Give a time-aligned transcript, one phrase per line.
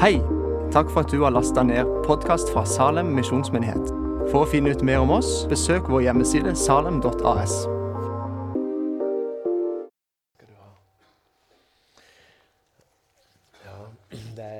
[0.00, 0.18] Hei!
[0.72, 3.88] Takk for at du har lasta ned podkast fra Salem misjonsmyndighet.
[4.28, 7.54] For å finne ut mer om oss, besøk vår hjemmeside salem.as.
[13.64, 13.76] Ja,
[14.36, 14.50] det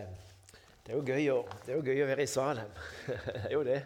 [0.86, 2.68] det er jo gøy å, det er jo gøy å være i Salem.
[3.26, 3.80] Det er jo det.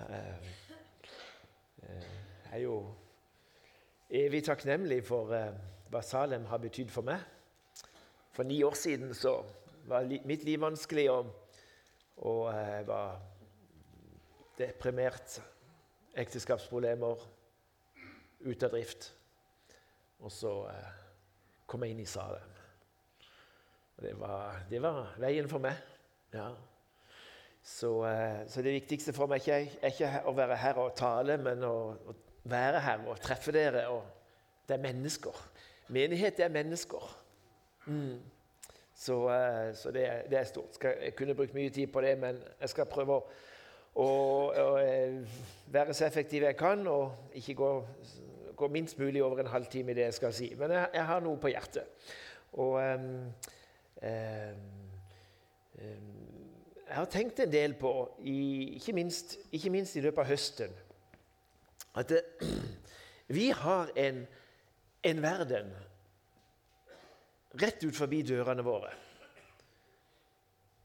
[0.00, 0.46] Eh,
[2.46, 2.76] Jeg er jo
[4.10, 5.52] evig takknemlig for eh,
[5.92, 7.20] hva Salem har betydd for meg.
[8.32, 9.38] For ni år siden så
[9.88, 11.30] var mitt liv vanskelig, og,
[12.16, 13.18] og jeg var
[14.58, 15.40] deprimert.
[16.16, 17.20] Ekteskapsproblemer,
[18.46, 19.10] ute av drift.
[20.24, 20.92] Og så eh,
[21.68, 22.54] kom jeg inn i Salem.
[24.00, 25.76] Det var, det var veien for meg.
[26.32, 26.50] Ja.
[27.66, 30.94] Så, eh, så det viktigste for meg er ikke, er ikke å være her og
[30.96, 32.16] tale, men å, å
[32.48, 33.86] være her og treffe dere.
[33.92, 34.04] Og
[34.68, 35.44] det er mennesker.
[35.92, 37.12] Menighet er mennesker.
[37.86, 38.18] Mm.
[38.96, 40.74] Så, eh, så det, det er stort.
[40.74, 43.24] Skal, jeg kunne brukt mye tid på det, men jeg skal prøve å,
[43.94, 44.06] å,
[44.48, 45.18] å eh,
[45.72, 47.70] være så effektiv jeg kan, og ikke gå,
[48.56, 50.48] gå minst mulig over en halvtime i det jeg skal si.
[50.56, 52.08] Men jeg, jeg har noe på hjertet.
[52.56, 53.10] Og um,
[54.00, 54.64] um,
[55.82, 56.16] um,
[56.86, 57.92] jeg har tenkt en del på,
[58.24, 58.40] i,
[58.78, 60.72] ikke, minst, ikke minst i løpet av høsten,
[61.96, 62.22] at det,
[63.38, 64.24] vi har en,
[65.04, 65.68] en verden
[67.60, 68.92] rett ut forbi dørene våre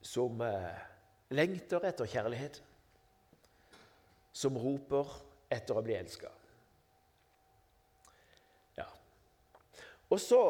[0.01, 0.79] som eh,
[1.35, 2.57] lengter etter kjærlighet,
[4.33, 5.11] som roper
[5.51, 6.31] etter å bli elska.
[8.79, 8.89] Ja.
[10.09, 10.41] Og så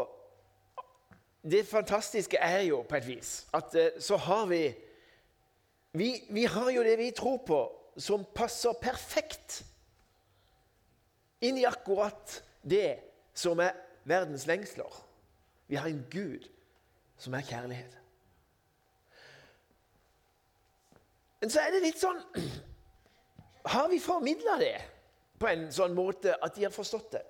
[1.41, 4.61] Det fantastiske er jo på et vis at eh, så har vi
[5.97, 7.61] vi, vi har jo det vi tror på,
[7.97, 9.63] som passer perfekt
[11.41, 13.01] inn i akkurat det
[13.33, 13.73] som er
[14.05, 15.01] verdens lengsler.
[15.71, 16.49] Vi har en Gud
[17.15, 17.93] som er kjærlighet.
[21.39, 22.19] Men så er det litt sånn
[23.71, 24.75] Har vi formidla det
[25.39, 27.23] på en sånn måte at de har forstått det?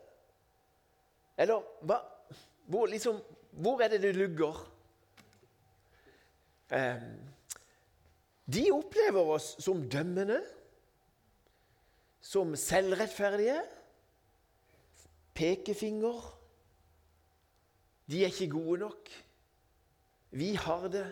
[1.45, 1.99] Eller hva,
[2.65, 3.21] hvor, liksom,
[3.61, 4.57] hvor er det det lugger?
[6.73, 7.05] Eh,
[8.57, 10.41] de opplever oss som dømmende,
[12.25, 13.61] som selvrettferdige,
[15.37, 16.40] pekefinger.
[18.11, 19.09] De er ikke gode nok.
[20.31, 21.05] Vi har det.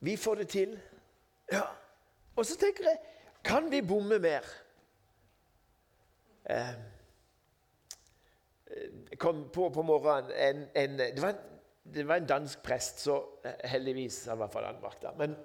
[0.00, 0.80] Vi får det til.
[1.52, 1.62] Ja.
[2.36, 2.98] Og så tenker jeg
[3.44, 4.44] Kan vi bomme mer?
[6.50, 6.74] Eh,
[9.10, 11.60] jeg kom på på morgenen en, en, det, var en,
[11.94, 15.12] det var en dansk prest, så eh, heldigvis han var fra Danmark, da.
[15.16, 15.36] Men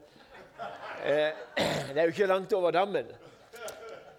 [1.03, 1.35] eh,
[1.93, 3.11] det er jo ikke langt over dammen.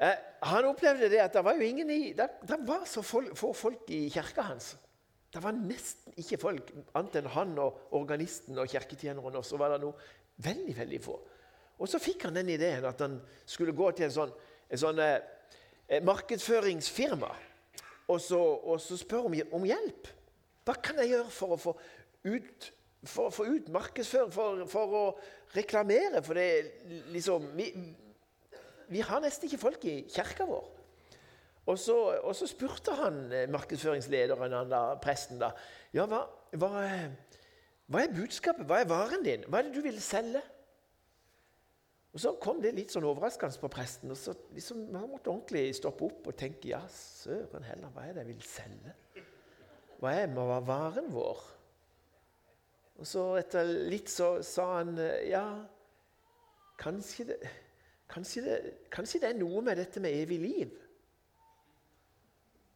[0.00, 2.28] Eh, han opplevde det at det var jo ingen i Det,
[2.68, 3.02] var så
[3.34, 4.76] få folk i kirka hans.
[5.30, 9.36] Det var nesten ikke folk annet enn han og organisten og kirketjeneren.
[9.38, 9.94] Og så var det noe
[10.42, 11.18] veldig, veldig få.
[11.80, 14.32] Og så fikk han den ideen at han skulle gå til en sånn,
[14.68, 15.20] en sånn eh,
[15.86, 17.30] eh, markedsføringsfirma
[18.10, 20.10] og så, og så spørre om, om hjelp.
[20.66, 21.76] Hva kan jeg gjøre for å få
[22.26, 22.66] ut,
[23.06, 25.04] for, for ut markedsføring, for, for å
[25.54, 26.20] reklamere?
[26.26, 27.70] For det liksom vi,
[28.90, 30.66] vi har nesten ikke folk i kirka vår.
[31.70, 35.52] Og så, og så spurte han eh, markedsføringslederen, han da, presten, da
[35.94, 36.24] Ja, hva,
[36.58, 36.70] hva,
[37.90, 38.66] hva er budskapet?
[38.66, 39.46] Hva er varen din?
[39.46, 40.42] Hva er det du vil selge?
[42.10, 44.10] Og Så kom det litt sånn overraskende på presten.
[44.10, 48.16] og så liksom, Han måtte ordentlig stoppe opp og tenke ja, søren heller, hva er
[48.16, 48.94] det jeg vil selge?
[50.00, 51.42] Hva er hva er varen vår?
[53.00, 54.94] Og så etter litt så sa han
[55.28, 55.44] ja,
[56.80, 57.38] kanskje det,
[58.10, 58.58] kanskje det,
[58.92, 60.79] kanskje det er noe med dette med evig liv?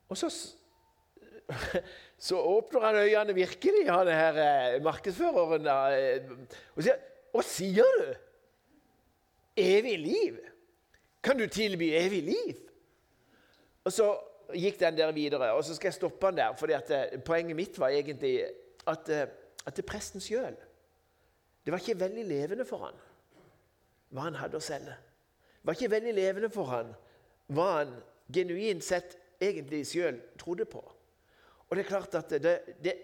[0.08, 0.30] Og så,
[2.28, 5.64] så åpner han øynene virkelig, han her eh, markedsføreren.
[5.64, 6.30] da, eh,
[6.74, 7.00] Og sier
[7.34, 8.12] Hva sier du?
[9.56, 10.38] Evig liv?
[11.22, 12.60] Kan du tilby evig liv?
[13.84, 14.12] Og så
[14.54, 16.54] gikk den der videre, og så skal jeg stoppe den der.
[16.56, 18.44] fordi eh, Poenget mitt var egentlig
[18.86, 19.10] at,
[19.66, 20.56] at det presten sjøl
[21.64, 23.02] Det var ikke veldig levende for han
[24.14, 24.94] hva han hadde å selge.
[24.94, 26.92] Det var ikke veldig levende for han
[27.54, 27.94] hva han
[28.32, 30.82] genuint sett egentlig sjøl trodde på.
[31.68, 32.94] Og det er klart at det, det,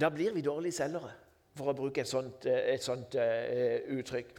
[0.00, 1.12] da blir vi dårlige selgere,
[1.58, 4.34] for å bruke et sånt, eh, et sånt uh, uttrykk.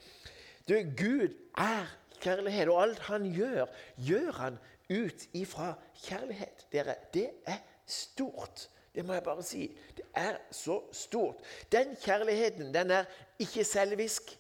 [0.70, 1.88] Du, Gud er
[2.22, 3.66] kjærlighet, og alt han gjør,
[3.98, 4.60] gjør han
[4.90, 6.66] ut ifra kjærlighet.
[6.72, 8.70] Dere, det er stort.
[8.96, 9.68] Det må jeg bare si.
[9.98, 11.44] Det er så stort.
[11.72, 13.10] Den kjærligheten, den er
[13.40, 14.36] ikke selvisk.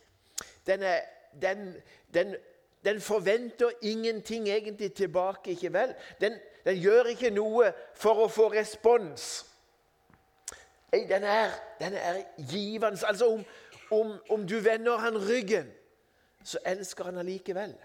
[0.67, 1.01] Den, er,
[1.41, 1.75] den,
[2.13, 2.35] den,
[2.85, 5.93] den forventer ingenting egentlig tilbake, ikke vel?
[6.21, 9.29] Den, den gjør ikke noe for å få respons.
[10.91, 13.07] Den er, er givende.
[13.07, 13.44] Altså, om,
[13.91, 15.69] om, om du vender han ryggen,
[16.44, 17.75] så elsker han allikevel.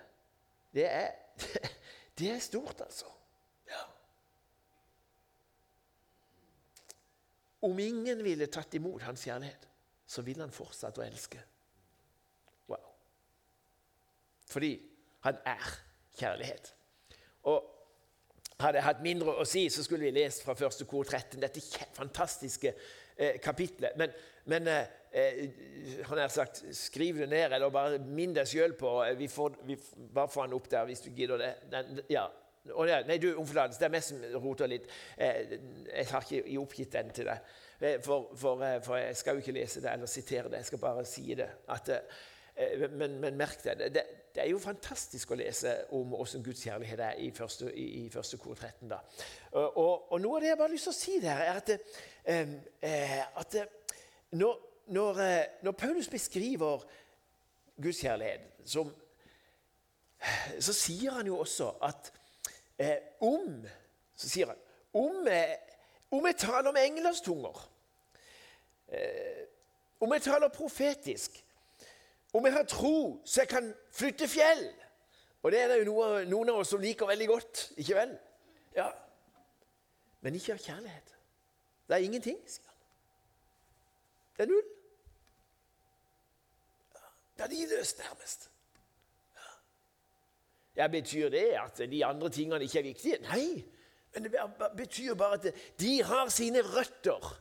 [0.74, 1.10] Det er,
[2.18, 3.06] det er stort, altså.
[3.68, 3.82] Ja.
[7.62, 9.68] Om ingen ville tatt imot hans kjærlighet,
[10.06, 11.40] så ville han fortsatt å elske.
[12.68, 12.88] Wow.
[14.48, 14.74] Fordi
[15.24, 15.70] han er
[16.18, 16.74] kjærlighet.
[17.42, 17.73] Og
[18.62, 21.40] hadde hatt mindre å si, så skulle vi lest fra første kor 13.
[21.42, 21.62] Dette
[21.96, 22.74] fantastiske
[23.16, 23.96] eh, kapitlet.
[23.98, 24.14] Men,
[24.50, 25.42] men eh,
[26.08, 29.58] han har sagt skriv det ned, eller bare minn deg sjøl på eh, vi får,
[29.66, 29.78] vi,
[30.14, 31.52] Bare få den opp der hvis du gidder det.
[31.72, 32.28] Den, ja.
[32.72, 33.80] Oh, nei, du, omforlatelse.
[33.80, 34.86] Det er meg som roter litt.
[35.20, 35.56] Eh,
[35.90, 37.50] jeg har ikke oppgitt den til deg.
[37.80, 40.70] Eh, for, for, eh, for, jeg skal jo ikke lese det eller sitere det, jeg
[40.70, 41.50] skal bare si det.
[41.74, 41.90] At,
[42.94, 43.90] men, men, merk det.
[43.92, 44.04] det.
[44.34, 44.42] Det.
[44.42, 48.38] er jo fantastisk å lese om hvordan Guds kjærlighet er i første, i, i første
[48.42, 48.88] kor 13.
[48.90, 48.98] Da.
[49.52, 51.70] Og, og, noe av det jeg bare har lyst til å si der, er at,
[52.24, 53.56] eh, at
[54.34, 55.22] når, når,
[55.62, 56.82] når, Paulus beskriver
[57.82, 58.90] Guds kjærlighet, som,
[60.58, 62.12] så sier han jo også at
[62.78, 63.64] eh, om
[64.16, 64.60] Så sier han
[64.94, 65.26] om,
[66.14, 67.56] om jeg taler med englers tunger,
[68.88, 69.42] eh,
[70.00, 71.43] om jeg taler profetisk
[72.34, 74.64] om jeg har tro, så jeg kan flytte fjell.
[75.42, 77.64] Og det er det jo noe, noen av oss som liker veldig godt.
[77.78, 78.14] Ikke vel?
[78.74, 78.88] Ja.
[80.24, 81.12] Men ikke av kjærlighet.
[81.84, 82.80] Det er ingenting, sier han.
[84.34, 84.70] Det er null.
[87.36, 88.48] Det er livløst, nærmest.
[89.36, 89.50] Ja.
[90.82, 93.18] ja, Betyr det at de andre tingene ikke er viktige?
[93.28, 93.46] Nei.
[94.14, 94.34] Men det
[94.76, 97.34] betyr bare at de har sine røtter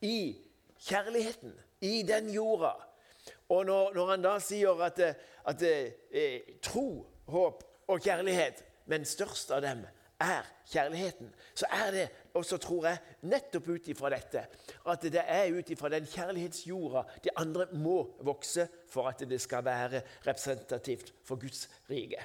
[0.00, 0.36] i
[0.80, 2.72] kjærligheten, i den jorda
[3.50, 5.00] og når, når, han da sier at,
[5.50, 9.82] at eh, tro, håp og kjærlighet, men størst av dem
[10.20, 12.06] er kjærligheten, så er det,
[12.36, 14.44] og så tror jeg, nettopp ut ifra dette,
[14.92, 19.64] at det er ut ifra den kjærlighetsjorda de andre må vokse for at det skal
[19.66, 22.22] være representativt for Guds rike.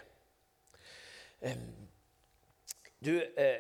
[3.06, 3.60] Du, eh,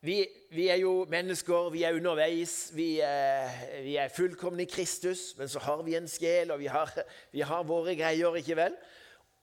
[0.00, 2.70] vi, vi, er jo mennesker, vi er underveis.
[2.74, 3.50] Vi er,
[3.84, 6.92] vi er fullkomne i Kristus, men så har vi en sjel, og vi har,
[7.32, 8.78] vi har våre greier, ikke vel?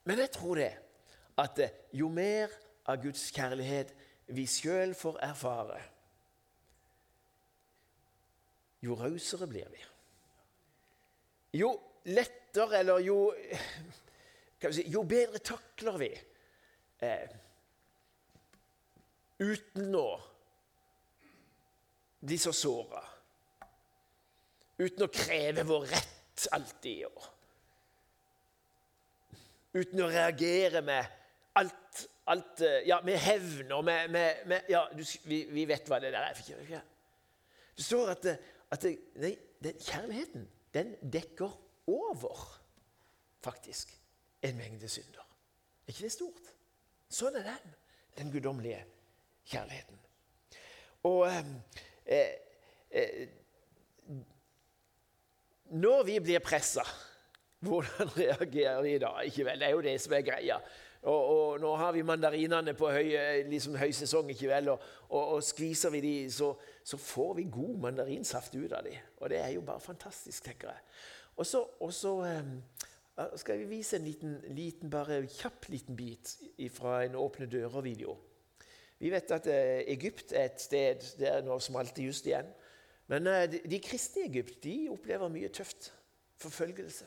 [0.09, 0.71] Men jeg tror det
[1.37, 1.61] at
[1.93, 2.49] jo mer
[2.89, 3.93] av Guds kjærlighet
[4.33, 5.77] vi sjøl får erfare,
[8.81, 9.83] jo rausere blir vi.
[11.59, 11.69] Jo
[12.09, 13.19] lettere, eller jo
[14.71, 16.09] si, Jo bedre takler vi
[17.05, 17.29] eh,
[19.37, 20.07] uten å
[22.19, 23.03] bli så såra.
[24.77, 27.05] Uten å kreve vår rett alltid.
[27.07, 27.23] Og
[29.77, 31.05] uten å reagere med
[31.57, 35.99] alt, alt ja, med hevn og med, med, med ja, du, vi, vi, vet hva
[36.01, 36.33] det der er.
[37.77, 38.25] Det står at,
[38.73, 38.83] at
[39.21, 41.51] nei, den, kjærligheten den dekker
[41.87, 42.37] over
[43.41, 43.93] faktisk
[44.45, 45.25] en mengde synder.
[45.87, 46.53] Er ikke det stort?
[47.09, 47.75] Sånn er den,
[48.17, 48.81] den guddommelige
[49.47, 49.99] kjærligheten.
[51.07, 51.45] Og eh, eh,
[55.77, 56.83] Når vi blir pressa,
[57.59, 59.13] hvordan reagerer vi da?
[59.27, 59.59] Ikke vel?
[59.59, 60.59] Det er jo det som er greia.
[61.07, 63.11] Og, og nå har vi mandarinene på høy,
[63.51, 64.71] liksom høysesong, ikke vel?
[64.73, 66.51] Og, og, og skviser vi de, så,
[66.83, 68.95] så, får vi god mandarinsaft ut av de.
[69.21, 70.83] Og det er jo bare fantastisk, tenker jeg.
[71.37, 71.45] Og
[71.93, 76.33] så, eh, skal vi vise en liten, liten, bare kjapp liten bit
[76.73, 78.17] fra en Åpne dører-video.
[78.99, 82.49] Vi vet at eh, Egypt er et sted der nå smalt det just igjen.
[83.07, 85.93] Men eh, de, kristne i Egypt de opplever mye tøft.
[86.37, 87.05] Forfølgelse.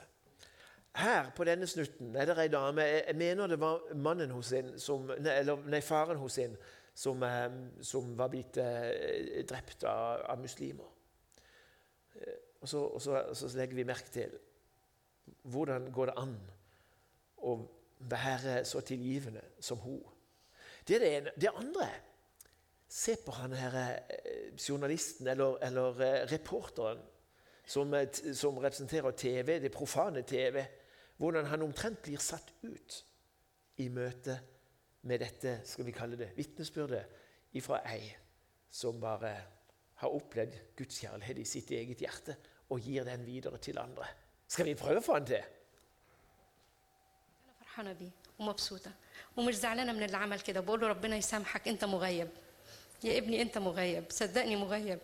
[0.98, 4.72] Her på denne snutten er det ei dame Jeg mener det var mannen hos sin,
[4.78, 6.56] som, eller, nei, faren hos sin
[6.94, 7.50] som, eh,
[7.86, 8.58] som var blitt
[9.50, 10.96] drept av, av muslimer.
[12.60, 14.34] Og så, og, så, så, legger vi merke til
[15.42, 16.34] hvordan går det an
[17.46, 17.54] å
[18.10, 20.02] være så tilgivende som hun.
[20.86, 21.34] Det er det ene.
[21.40, 21.88] Det andre
[22.90, 26.98] Se på han her eh, journalisten eller, eller eh, reporteren
[27.62, 30.64] som, eh, som, representerer TV, det profane TV.
[31.16, 32.96] Hvordan han omtrent blir satt ut
[33.78, 34.40] i møte
[35.06, 38.10] med dette skal vi kalle det, vitnesbyrdet ifra ei
[38.70, 39.32] som bare
[40.02, 42.36] har opplevd Guds kjærlighet i sitt eget hjerte
[42.70, 44.08] og gir den videre til andre.
[44.50, 45.46] Skal vi prøve å få han til?
[49.40, 50.60] ومش زعلانة من اللي عمل كده.
[50.60, 52.28] بقول له ربنا يسامحك أنت مغيب.
[53.04, 54.04] يا ابني أنت مغيب.
[54.10, 54.98] صدقني مغيب.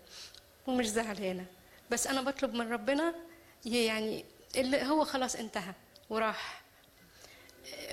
[0.67, 1.47] ومش زعلانة.
[1.91, 3.15] بس أنا بطلب من ربنا
[3.65, 4.25] يعني
[4.57, 5.73] اللي هو خلاص انتهى
[6.11, 6.63] وراح.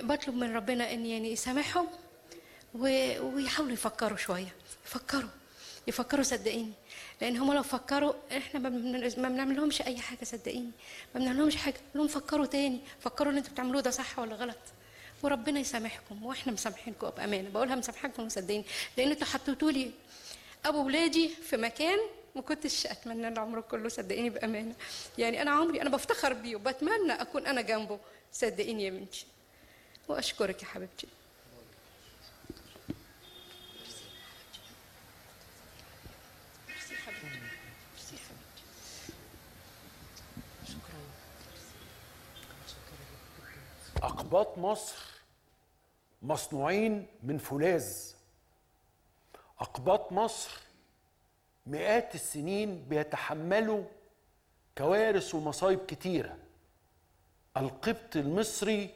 [0.00, 1.86] بطلب من ربنا إن يعني يسامحهم
[2.74, 4.54] ويحاولوا يفكروا شوية.
[4.86, 5.30] يفكروا.
[5.86, 6.72] يفكروا صدقيني.
[7.20, 10.70] لأن هم لو فكروا إحنا ما بن- ما بنعمل لهمش أي حاجة صدقيني.
[11.14, 11.80] ما بنعمل لهمش حاجة.
[11.94, 12.80] لهم فكروا تاني.
[13.00, 14.56] فكروا اللي أنتوا بتعملوه ده صح ولا غلط.
[15.24, 16.24] وربنا يسامحكم.
[16.24, 17.50] وإحنا مسامحينكم بأمانة.
[17.50, 18.64] بقولها مسامحاكم وصدقيني.
[18.96, 19.90] لأن أنتوا حطيتوا لي
[20.64, 21.98] أبو ولادي في مكان
[22.34, 24.74] ما كنتش أتمنى العمر كله صدقيني بأمانة.
[25.18, 27.98] يعني أنا عمري أنا بفتخر بيه وبتمنى أكون أنا جنبه.
[28.32, 29.26] صدقيني يا بنتي.
[30.08, 31.06] وأشكرك يا حبيبتي.
[44.02, 45.13] أقباط مصر.
[46.24, 48.12] مصنوعين من فولاذ.
[49.60, 50.60] أقباط مصر
[51.66, 53.84] مئات السنين بيتحملوا
[54.78, 56.36] كوارث ومصايب كتيرة.
[57.56, 58.90] القبط المصري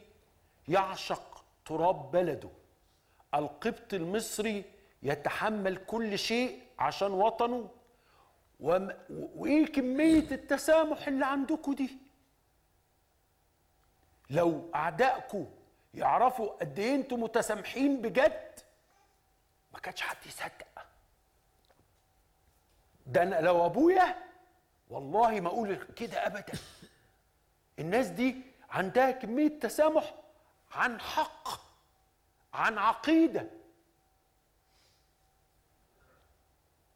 [0.68, 2.50] يعشق تراب بلده.
[3.34, 4.64] القبط المصري
[5.02, 7.70] يتحمل كل شيء عشان وطنه.
[8.60, 8.92] وم...
[9.10, 11.90] وإيه كمية التسامح اللي عندكم دي؟
[14.30, 15.46] لو اعدائكم
[15.94, 18.60] يعرفوا قد إيه أنتم متسامحين بجد؟
[19.72, 20.86] ما كانش حد يصدق.
[23.06, 24.24] ده أنا لو أبويا
[24.90, 26.58] والله ما أقول كده ابدا.
[27.78, 30.14] الناس دي عندها كمية تسامح
[30.72, 31.48] عن حق
[32.54, 33.50] عن عقيدة.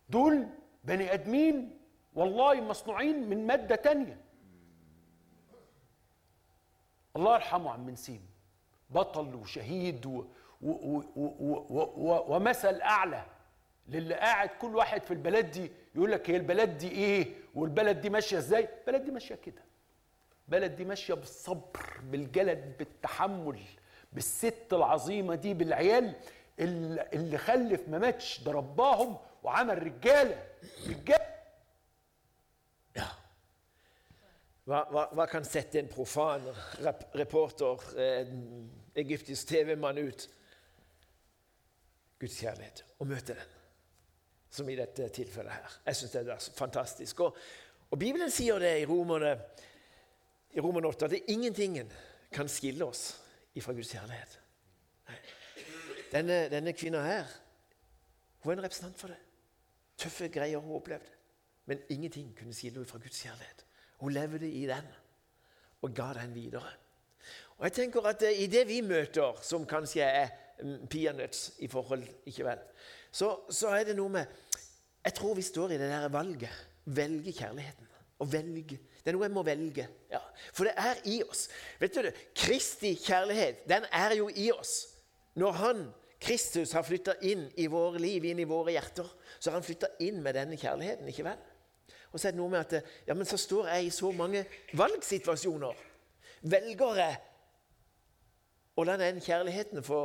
[0.08, 0.48] دول
[0.84, 1.78] بني آدمين
[2.14, 4.20] والله مصنوعين من مادة تانية.
[7.16, 8.31] الله يرحمه عم نسيم
[8.94, 10.24] بطل وشهيد و
[10.62, 11.02] و و
[11.96, 13.22] و ومثل أعلى
[13.88, 18.10] للي قاعد كل واحد في البلد دي يقول لك هي البلد دي إيه والبلد دي
[18.10, 19.62] ماشية إزاي؟ البلد دي ماشية كده.
[20.46, 23.60] البلد دي ماشية بالصبر بالجلد بالتحمل
[24.12, 26.14] بالست العظيمة دي بالعيال
[26.58, 30.42] اللي خلف ما ماتش ده رباهم وعمل رجالة.
[30.88, 31.32] رجالة.
[34.66, 36.44] Hva, hva, hva kan sette en profan
[36.84, 38.28] rep reporter, eh,
[38.96, 40.28] egyptisk TV-mann ut?
[42.20, 42.84] Guds kjærlighet.
[42.98, 43.58] Og møte den.
[44.52, 45.78] Som i dette tilfellet her.
[45.86, 47.20] Jeg syns det er fantastisk.
[47.20, 47.36] Og,
[47.90, 49.32] og Bibelen sier det i Romerne,
[50.52, 51.92] i Romerne 8 at det ingentingen
[52.32, 53.22] kan skille oss
[53.54, 54.38] ifra Guds kjærlighet.
[56.12, 57.30] Denne, denne kvinna her
[58.42, 59.18] hun er en representant for det.
[59.96, 61.06] Tøffe greier hun opplevde.
[61.66, 63.64] Men ingenting kunne skille henne fra Guds kjærlighet.
[64.02, 64.88] Hun levde i den
[65.82, 66.72] og ga den videre.
[67.58, 72.04] Og jeg tenker at I det vi møter, som kanskje er mm, peanuts i forhold
[72.26, 72.62] ikke vel,
[73.12, 74.40] så, så er det noe med
[75.04, 76.50] Jeg tror vi står i det der valget.
[76.84, 77.88] Velge kjærligheten.
[78.22, 78.78] Å velge.
[79.02, 79.88] Det er noe jeg må velge.
[80.12, 80.20] Ja.
[80.54, 81.48] For det er i oss.
[81.80, 82.12] Vet du det?
[82.38, 84.76] Kristi kjærlighet, den er jo i oss.
[85.34, 85.82] Når han,
[86.22, 89.90] Kristus, har flytta inn i våre liv, inn i våre hjerter, så har han flytta
[90.06, 91.10] inn med denne kjærligheten.
[91.10, 91.40] ikke vel?
[92.12, 94.44] Og så er det noe med at ja, men så står jeg i så mange
[94.78, 95.88] valgsituasjoner.
[96.42, 97.18] Velger jeg
[98.74, 100.00] å la den kjærligheten få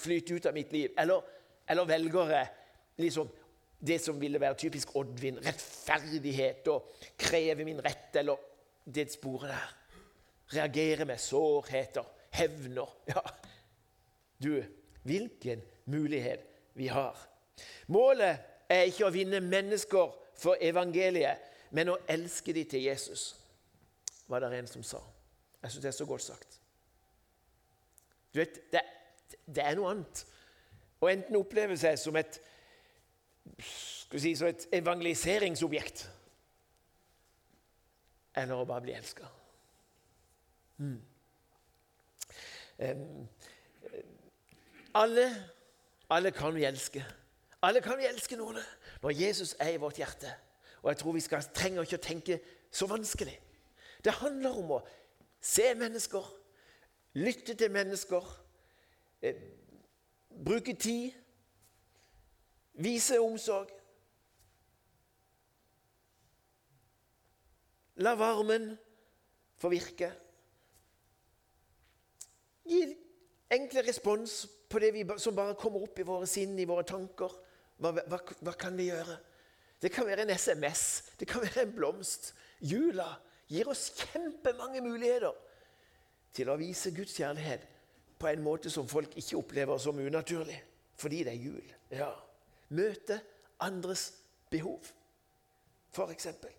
[0.00, 0.94] flyte ut av mitt liv?
[0.98, 1.22] Eller,
[1.70, 2.34] eller velger
[3.00, 3.30] liksom
[3.80, 8.40] det som ville være typisk Oddvin, rettferdighet og kreve min rett, eller
[8.84, 9.76] det sporet der?
[10.50, 12.96] Reagere med sårheter, hevner.
[13.14, 13.22] Ja,
[14.42, 14.64] du,
[15.02, 17.16] hvilken mulighet vi har.
[17.86, 23.34] Målet er ikke å vinne mennesker for evangeliet, men å elske dem til Jesus,
[24.30, 25.00] var det en som sa.
[25.62, 26.60] Jeg syns det er så godt sagt.
[28.34, 28.80] Du vet, det,
[29.46, 30.24] det er noe annet
[31.00, 32.38] å enten oppleve seg som et
[33.58, 36.04] si, som et evangeliseringsobjekt
[38.40, 39.26] eller å bare bli elska.
[40.80, 41.00] Mm.
[42.80, 43.26] Um,
[44.96, 45.26] alle,
[46.08, 47.02] alle kan vi elske.
[47.66, 48.60] Alle kan vi elske noen
[49.02, 50.30] når Jesus er i vårt hjerte.
[50.80, 52.38] Og jeg tror vi skal, trenger ikke å tenke
[52.72, 53.34] så vanskelig.
[54.04, 54.80] Det handler om å
[55.40, 56.24] se mennesker,
[57.20, 58.24] lytte til mennesker,
[59.22, 59.36] eh,
[60.44, 61.12] bruke tid,
[62.80, 63.68] vise omsorg.
[68.00, 68.78] La varmen
[69.60, 70.08] få virke.
[72.64, 72.84] Gi
[73.50, 77.34] enkle respons på det vi, som bare kommer opp i våre sinn, i våre tanker.
[77.80, 79.18] Hva, hva, hva kan vi gjøre?
[79.80, 82.32] Det kan være en SMS, det kan være en blomst.
[82.60, 83.08] Jula
[83.50, 85.34] gir oss kjempemange muligheter
[86.34, 87.66] til å vise Guds kjærlighet
[88.20, 90.58] på en måte som folk ikke opplever som unaturlig,
[91.00, 91.72] fordi det er jul.
[91.90, 92.10] Ja.
[92.76, 93.18] Møte
[93.64, 94.10] andres
[94.52, 94.84] behov,
[95.90, 96.52] for eksempel.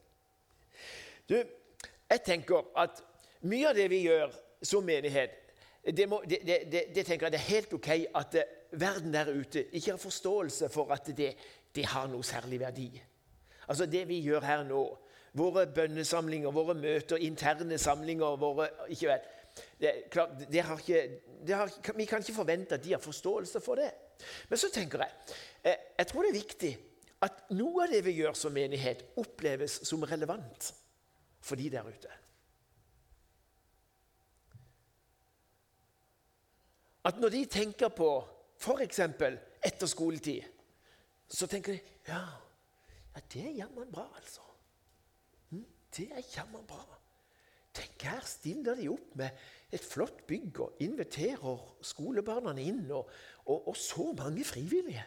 [1.30, 3.00] Du, jeg tenker at
[3.48, 5.38] mye av det vi gjør som menighet,
[5.82, 7.88] det, må, det, det, det tenker jeg det er helt ok
[8.20, 8.36] at
[8.78, 12.90] verden der ute ikke har forståelse for at det har noe særlig verdi.
[13.68, 14.84] Altså det vi gjør her nå,
[15.38, 19.30] våre bønnesamlinger, våre møter, interne samlinger våre, ikke vet,
[19.80, 21.02] det, klart, det har ikke,
[21.48, 23.90] det har, Vi kan ikke forvente at de har forståelse for det.
[24.50, 25.12] Men så tenker jeg
[25.64, 26.72] eh, jeg tror det er viktig
[27.22, 30.72] at noe av det vi gjør som menighet, oppleves som relevant
[31.42, 32.18] for de der ute.
[37.06, 38.10] At når de tenker på
[38.62, 39.00] f.eks.
[39.66, 40.46] etter skoletid,
[41.30, 42.22] så tenker de ja,
[43.16, 44.51] ja det er jammen bra, altså.
[45.98, 46.68] Det er jammen.
[47.74, 49.30] Tenk, her stiller de opp med
[49.72, 52.84] et flott bygg og inviterer skolebarna inn.
[52.92, 53.10] Og,
[53.46, 55.06] og, og, så mange frivillige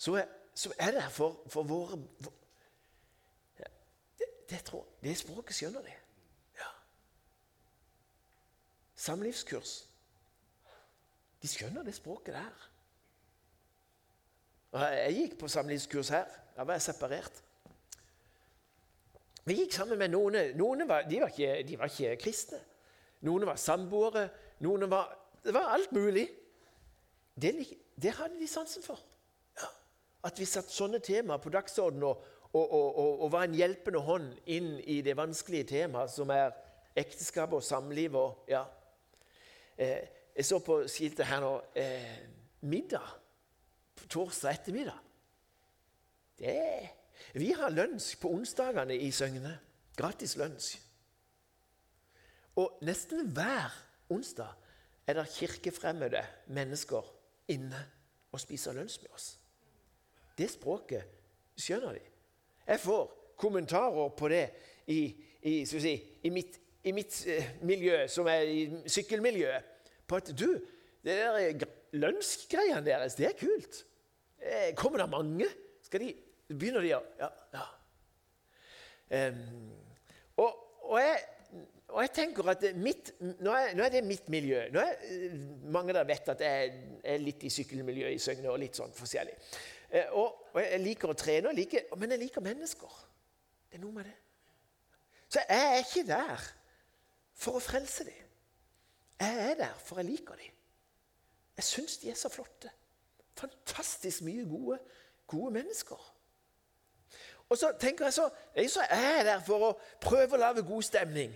[0.00, 2.32] som er, som er der for, for våre for,
[3.58, 5.92] det, det, tror, det språket skjønner de.
[6.56, 6.70] Ja.
[8.96, 9.74] Samlivskurs.
[11.42, 12.66] De skjønner det språket der.
[14.72, 16.28] Jeg gikk på samlivskurs her.
[16.56, 17.42] Da var jeg separert.
[19.50, 20.36] Vi gikk sammen med noen.
[20.54, 22.60] noen var, de, var ikke, de, var ikke, kristne.
[23.26, 24.28] Noen var samboere.
[24.62, 25.08] Noen var,
[25.42, 26.28] det var alt mulig.
[27.34, 27.50] Det,
[27.98, 29.00] det hadde de sansen for.
[29.58, 29.66] Ja.
[30.28, 34.30] At vi satte sånne temaer på dagsordenen og, og, og, og, var en hjelpende hånd
[34.54, 36.54] inn i det vanskelige temaet som er
[37.02, 38.14] ekteskap og samliv.
[38.22, 38.62] Og, ja.
[39.74, 42.22] eh, jeg så på skiltet her nå eh,
[42.70, 43.18] middag
[43.98, 45.02] på torsdag ettermiddag.
[46.38, 46.56] Det
[47.34, 49.56] vi har lunsj på onsdagene i Søgne.
[49.96, 50.78] Gratis lunsj.
[52.60, 53.74] Og nesten hver
[54.10, 54.56] onsdag
[55.06, 56.22] er det kirkefremmede
[56.54, 57.06] mennesker
[57.52, 57.80] inne
[58.32, 59.28] og spiser lunsj med oss.
[60.38, 61.04] Det språket
[61.58, 62.04] skjønner de.
[62.66, 64.44] Jeg får kommentarer på det
[64.86, 65.00] i,
[65.42, 70.48] i, si, i mitt, i mitt uh, miljø, som er i sykkelmiljøet, på at du,
[71.04, 73.84] det der lunsjgreiene deres, det er kult.
[74.40, 75.48] Eh, kommer det mange?
[75.82, 76.10] Skal de
[76.58, 77.28] begynner de å Ja.
[77.54, 77.66] ja.
[79.10, 79.70] Um,
[80.38, 81.16] og, og, jeg,
[81.88, 84.60] og, jeg, tenker at mitt, nå, er, nå er det mitt miljø.
[84.70, 85.34] Nå er,
[85.74, 86.70] mange der vet at jeg
[87.02, 89.34] er litt i sykkelmiljøet i Søgne og litt sånn forskjellig.
[89.90, 92.98] Uh, og, og, jeg liker å trene, liker, men jeg liker mennesker.
[93.70, 94.16] Det er noe med det.
[95.30, 96.48] Så jeg er ikke der
[97.38, 98.30] for å frelse dem.
[99.20, 100.54] Jeg er der for jeg liker dem.
[101.60, 102.70] Jeg syns de er så flotte.
[103.36, 104.78] Fantastisk mye gode,
[105.26, 106.09] gode mennesker.
[107.50, 109.70] Og så tenker jeg så, jeg så er der for å
[110.02, 111.32] prøve å lage god stemning.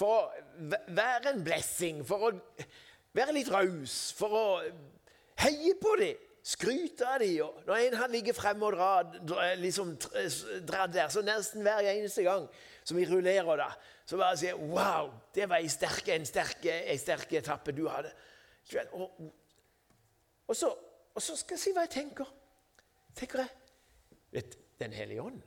[0.00, 2.32] For å være en blessing, for å
[3.16, 4.44] være litt raus, for å
[5.44, 6.26] heie på dem.
[6.50, 7.58] Skryte av dem.
[7.66, 12.46] Når en har ligget fremme og dratt liksom, der, så nesten hver eneste gang
[12.80, 13.68] som vi rullerer, da,
[14.08, 18.14] så bare sier Wow, det var en sterk, en sterk, en sterk etappe du hadde.
[18.96, 19.20] Og,
[20.48, 20.72] og, så,
[21.12, 22.32] og så skal jeg si hva jeg tenker.
[23.20, 23.54] Tenker jeg,
[24.32, 25.42] vet, den hellige ånd,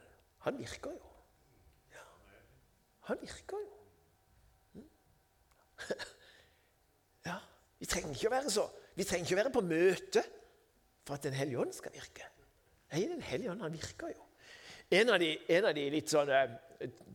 [0.46, 1.12] han virker jo.
[1.94, 2.06] Ja.
[3.10, 3.80] Han virker jo.
[4.74, 4.90] Mm.
[7.30, 7.38] ja.
[7.80, 10.22] Vi trenger ikke å være så Vi trenger ikke å være på møte
[11.04, 12.28] for at Den hellige ånd skal virke.
[12.92, 14.28] Nei, Den hellige ånd, han virker jo.
[14.94, 16.42] En av de, en av de litt sånne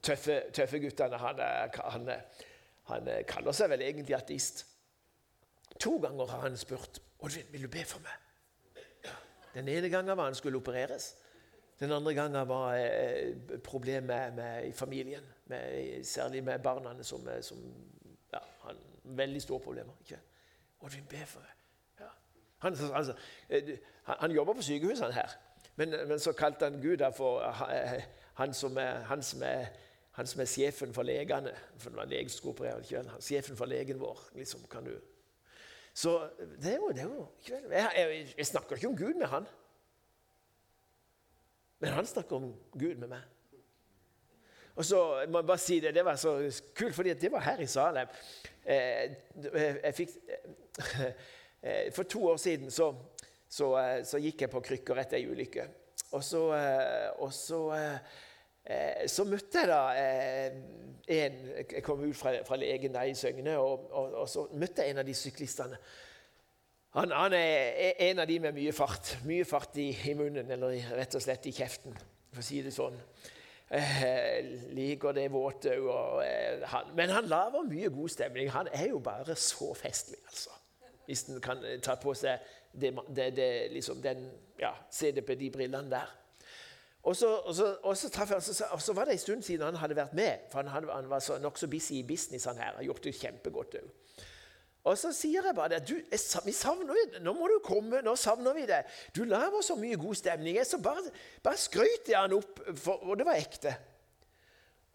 [0.02, 1.42] tøffe, tøffe guttene, han,
[1.94, 2.11] han,
[2.90, 4.64] han, kaller seg vel egentlig ateist.
[5.78, 9.12] To ganger har han spurt Oddvin, vil du be for meg.
[9.54, 11.12] Den ene gangen var han skulle opereres.
[11.81, 15.23] Den andre gangen var eh, problem med, familien.
[15.47, 17.59] Med, særlig med barna som, eh, som
[18.33, 19.93] ja, han, Veldig store problemer.
[20.01, 20.19] ikke
[20.87, 21.55] du be for meg.
[22.01, 22.11] Ja.
[22.59, 23.14] Han, altså,
[23.49, 25.29] eh, han, han, jobber på sykehusene her,
[25.77, 28.03] men, men, så kalte han Gud for eh,
[28.35, 29.67] han som, er, han, som er,
[30.11, 31.53] han som er sjefen for legene.
[31.79, 32.55] For det var lege som skulle
[33.21, 34.29] Sjefen for legen vår.
[34.35, 34.99] liksom, kan du...
[35.95, 36.29] Så
[36.62, 39.47] det er jo, det er jo jeg, jeg, jeg snakker ikke om Gud med han.
[41.79, 43.27] Men han snakker om Gud med meg.
[44.79, 46.37] Og så må jeg bare si Det det var så
[46.75, 48.09] kult, fordi det var her i Salem.
[48.64, 49.11] Eh,
[49.85, 50.11] jeg fikk,
[51.62, 52.95] eh, for to år siden så,
[53.49, 55.69] så, eh, så gikk jeg på krykker etter ei ulykke.
[56.12, 56.41] Og så,
[57.19, 57.59] og så,
[59.07, 60.62] så møtte jeg da en
[61.09, 64.95] Jeg kom ut fra, fra legen der i Søgne, og, og, og så møtte jeg
[64.95, 65.77] en av de syklistene.
[66.99, 69.13] Han, han, er en av de med mye fart.
[69.29, 71.95] Mye fart i, i munnen, eller rett og slett i kjeften,
[72.33, 72.97] for å si det sånn.
[73.71, 75.77] Eh, liker det våte.
[75.79, 76.23] òg.
[76.25, 78.51] eh, men han lager mye god stemning.
[78.51, 80.51] Han er jo bare så festlig, altså.
[81.07, 84.27] Hvis en kan ta på seg det, det, det, liksom den,
[84.59, 86.11] ja, CDPD-brillene der.
[87.03, 88.09] Og så, og, så, og, så
[88.79, 90.51] så, var det en stund siden han hadde vært med.
[90.51, 92.75] For han, hadde, han var nokså busy i business, han her.
[92.77, 93.95] Har gjort det kjempegodt òg.
[94.88, 95.98] Og så sier jeg bare det.
[96.46, 97.18] Vi savner deg.
[97.24, 98.01] Nå må du komme.
[98.05, 98.88] Nå savner vi deg.
[99.16, 100.57] Du lager så mye god stemning.
[100.57, 101.05] Jeg så bare,
[101.44, 103.74] bare skrøt jeg han opp, for, og det var ekte.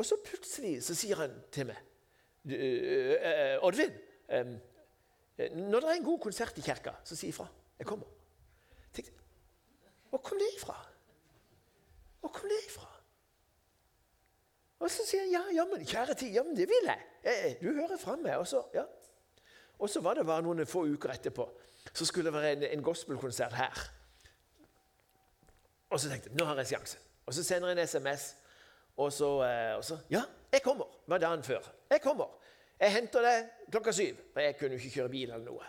[0.01, 1.77] Og så plutselig så sier han til meg
[2.49, 3.93] øh, øh, Oddvin,
[4.33, 4.55] øh,
[5.53, 7.45] når det er en god konsert i kirka, så si ifra.
[7.77, 8.09] Jeg kommer.
[8.93, 9.13] Tenkte,
[10.09, 10.75] Hvor kom det ifra?
[12.19, 12.89] Hvor kom det ifra?
[14.79, 17.57] Og så sier han ja, ja, kjære tid, ja, det vil jeg.
[17.61, 18.35] Du hører fra meg.
[18.41, 18.83] Og så, ja.
[19.79, 21.47] Og så var det bare noen få uker etterpå.
[21.93, 23.81] Så skulle det være en, en gospelkonsert her.
[25.89, 26.99] Og så tenkte jeg nå har jeg sjansen.
[27.25, 28.35] Og så sender jeg en SMS.
[28.97, 30.85] Og så, eh, og så Ja, jeg kommer.
[31.07, 31.61] var dagen før.
[31.89, 32.29] Jeg kommer.
[32.79, 34.17] Jeg henter deg klokka syv.
[34.33, 35.65] For jeg kunne jo ikke kjøre bil eller noe.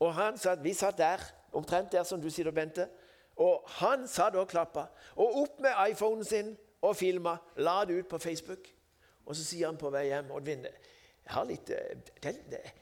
[0.00, 1.18] Og han satt, vi satt der,
[1.52, 2.88] omtrent der som du sitter, Bente.
[3.36, 4.86] Og han satt og klappa.
[5.16, 7.36] Og opp med iPhonen sin og filma.
[7.56, 8.68] La det ut på Facebook.
[9.26, 10.66] Og så sier han på vei hjem Oddvin,
[11.48, 12.38] litt, eh, det, er,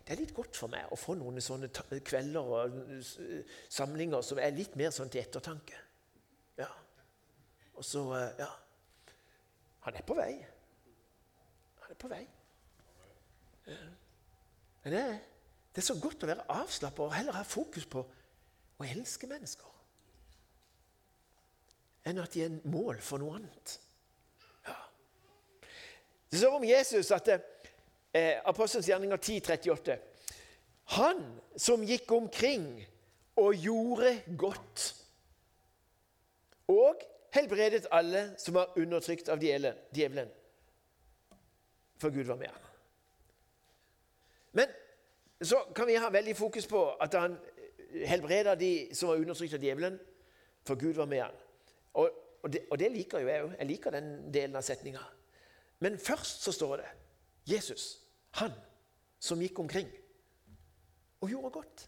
[0.06, 1.70] det er litt godt for meg å få noen sånne
[2.06, 5.80] kvelder og eh, samlinger som er litt mer sånn til ettertanke.
[6.58, 6.70] Ja.
[7.74, 8.52] Og så eh, Ja.
[9.86, 10.32] Han er på vei.
[11.84, 12.24] Han er på vei.
[13.66, 15.02] Men det,
[15.70, 19.76] det er så godt å være avslappa og heller ha fokus på å elske mennesker
[22.06, 23.76] enn at de er en mål for noe annet.
[24.66, 24.76] Ja.
[26.30, 27.30] Det står om Jesus at
[28.16, 29.96] eh, Apostelens gjerninger 10,38
[30.96, 31.22] Han
[31.56, 32.68] som gikk omkring
[33.36, 34.86] og gjorde godt
[36.72, 37.02] og
[37.36, 40.30] helbredet alle som var undertrykt av djevelen.
[42.00, 42.62] For Gud var med ham.
[44.52, 44.72] Men
[45.42, 47.36] så kan vi ha veldig fokus på at han
[48.06, 49.98] helbreda de som var undertrykt av djevelen,
[50.66, 51.36] for Gud var med ham.
[51.92, 52.10] Og,
[52.42, 53.52] og, det, og det liker jo jeg òg.
[53.58, 55.04] Jeg liker den delen av setninga.
[55.84, 56.88] Men først så står det
[57.46, 58.05] Jesus,
[58.40, 58.54] han
[59.22, 59.88] som gikk omkring
[61.24, 61.86] og gjorde godt.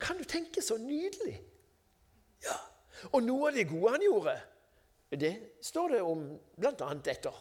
[0.00, 1.36] Kan du tenke så nydelig?
[2.44, 2.56] Ja.
[3.12, 4.34] Og noe av det gode han gjorde,
[5.18, 6.24] det står det om
[6.58, 6.88] bl.a.
[7.12, 7.36] etter.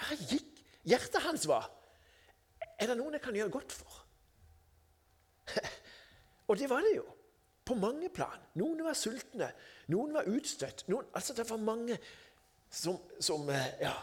[0.00, 1.68] Her gikk hjertet hans var.
[2.80, 4.00] Er det noen jeg kan gjøre godt for?
[6.50, 7.06] Og det var det jo.
[7.66, 8.40] På mange plan.
[8.58, 9.50] Noen var sultne,
[9.92, 10.86] noen var utstøtt.
[10.90, 11.98] Noen, altså Det var mange
[12.70, 13.94] som, som eh, Ja.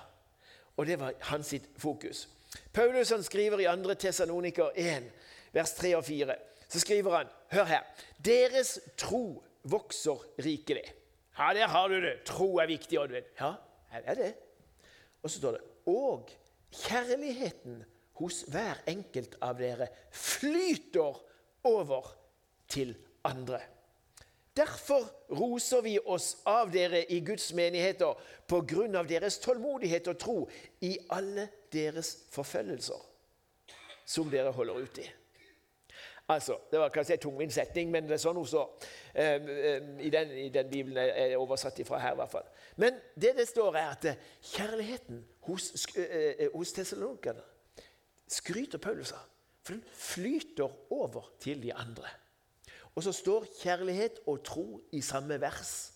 [0.77, 2.27] Og det var hans sitt fokus.
[2.73, 3.93] Paulus han skriver i 2.
[3.93, 5.11] Tessaloniker 1,
[5.53, 6.35] vers 3 og 4.
[6.67, 7.83] Så skriver han Hør her.
[8.25, 10.83] Deres tro vokser rikelig.
[11.37, 12.23] Ja, der har du det.
[12.25, 13.27] Tro er viktig, Oddvin.
[13.39, 13.53] Ja,
[13.91, 14.33] her er det.
[15.23, 16.29] Og så står det Og
[16.71, 17.83] kjærligheten
[18.19, 21.19] hos hver enkelt av dere flyter
[21.67, 22.09] over
[22.67, 22.95] til
[23.27, 23.61] andre.
[24.57, 28.17] Derfor roser vi oss av dere i Guds menigheter
[28.49, 30.37] på grunn av deres tålmodighet og tro
[30.81, 32.99] i alle deres forfølgelser,
[34.05, 35.07] som dere holder ut i.
[36.29, 38.73] Altså, Det var kanskje en tungvint setning, men det er sånn står.
[39.15, 42.49] Um, um, i, den, I den bibelen er er oversatt ifra her, i hvert fall.
[42.75, 46.73] Men det det står, er at eh, kjærligheten hos, eh, hos
[48.27, 49.23] skryter Paulus av.
[49.63, 52.09] For den flyter over til de andre.
[52.97, 55.93] Og så står kjærlighet og tro i samme vers.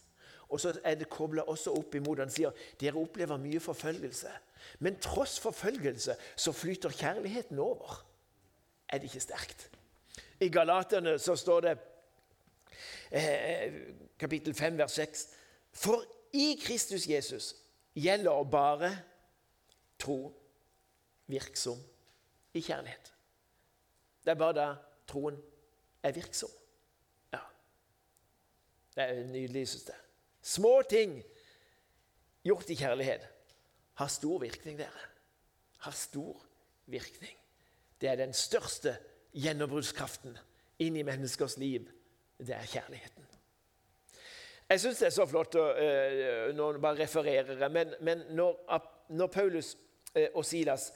[0.49, 4.29] Og så er det kobla også opp imot Han sier dere opplever mye forfølgelse.
[4.85, 8.05] Men tross forfølgelse så flyter kjærligheten over.
[8.89, 9.69] Er det ikke sterkt?
[10.39, 11.73] I Galaterne så står det
[13.11, 13.73] eh,
[14.19, 15.27] kapittel 5 vers 6
[15.73, 17.55] For i Kristus Jesus
[17.95, 18.93] gjelder bare
[19.99, 20.37] tro
[21.27, 21.81] virksom
[22.53, 23.13] i kjærlighet.
[24.23, 24.73] Det er bare da
[25.07, 25.41] troen
[26.03, 26.60] er virksom.
[28.95, 29.99] Det er nydelig, synes jeg.
[30.41, 31.19] Små ting
[32.43, 33.27] gjort i kjærlighet
[34.01, 35.07] har stor virkning, dere.
[35.85, 36.41] Har stor
[36.85, 37.37] virkning.
[38.01, 38.95] Det er den største
[39.37, 40.37] gjennombruddskraften
[40.81, 41.85] inn i menneskers liv.
[42.41, 43.27] Det er kjærligheten.
[44.71, 48.61] Jeg syns det er så flott å uh, Nå bare refererer jeg, men, men når,
[49.11, 49.73] når Paulus
[50.15, 50.91] øh, og Silas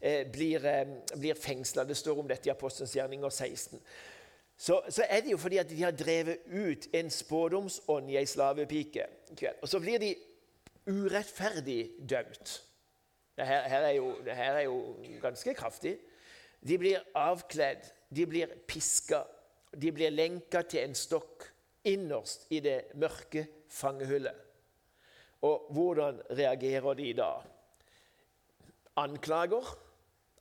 [0.00, 3.82] eh, blir, eh, blir fengsla, det står om dette i Apostelens gjerninger 16,
[4.58, 8.26] så, så er det jo fordi at de har drevet ut en spådomsånd i ei
[8.26, 9.04] slavepike.
[9.62, 10.16] Og så blir de
[10.88, 12.54] urettferdig dømt.
[13.38, 15.94] Det her, er jo, det er jo ganske kraftig.
[16.58, 19.22] De blir avkledd, de blir piska,
[19.78, 21.46] de blir lenka til en stokk
[21.86, 24.34] innerst i det mørke fangehullet.
[25.46, 27.30] Og hvordan reagerer de da?
[28.98, 29.70] Anklager?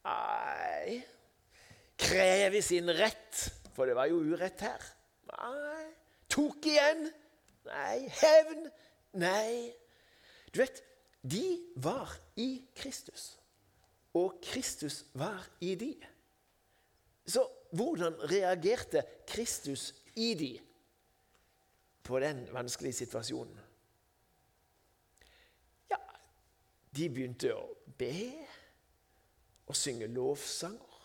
[0.08, 1.04] Nei.
[2.02, 3.44] Krever sin rett,
[3.78, 4.86] for det var jo urett her.
[5.30, 5.86] Nei.
[6.34, 7.04] Tok igjen?
[7.70, 8.08] Nei.
[8.10, 8.64] Hevn?
[9.22, 9.70] Nei.
[10.50, 10.82] Du vet,
[11.22, 11.44] de
[11.84, 13.36] var i Kristus,
[14.18, 15.92] og Kristus var i de.
[17.28, 17.44] Så
[17.76, 20.52] hvordan reagerte Kristus i de
[22.08, 23.60] på den vanskelige situasjonen?
[25.92, 26.00] Ja,
[26.96, 27.68] de begynte å
[28.00, 28.16] be
[29.68, 30.97] og synge lovsanger.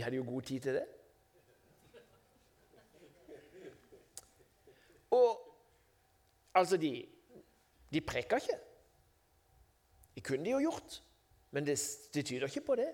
[0.00, 0.84] De hadde jo god tid til det.
[5.10, 5.58] Og
[6.54, 7.08] altså, de,
[7.92, 8.56] de preka ikke.
[10.14, 11.02] Det kunne de jo gjort,
[11.50, 11.76] men det,
[12.14, 12.88] det tyder ikke på det.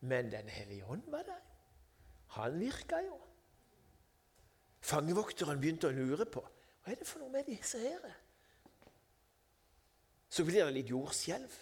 [0.00, 1.46] Men Den hellige ånd var der.
[2.26, 3.20] Han virka jo.
[4.80, 8.10] Fangevokteren begynte å lure på hva er det for noe med disse her.
[10.26, 11.54] Så blir det litt jordskjelv.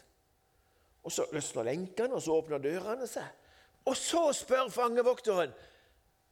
[1.05, 3.42] Og så løsner lenkene, og så åpner dørene seg.
[3.85, 5.53] Og så spør fangevokteren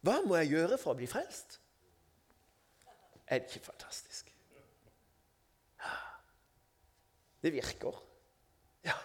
[0.01, 1.59] hva må jeg gjøre for å bli frelst.
[3.27, 4.31] Er det ikke fantastisk?
[5.79, 5.91] Ja.
[7.43, 7.99] Det virker.
[8.87, 8.97] Ja,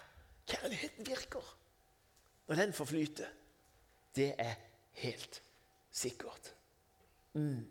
[0.49, 1.53] kjærligheten virker.
[2.47, 3.29] Når den får flyte.
[4.17, 4.55] Det er
[5.03, 5.43] helt
[5.93, 6.55] sikkert.
[7.37, 7.67] Mm.